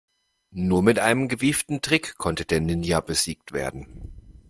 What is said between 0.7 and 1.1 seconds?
mit